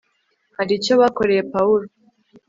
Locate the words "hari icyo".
0.57-0.93